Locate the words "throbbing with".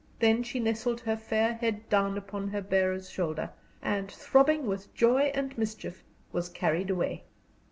4.11-4.91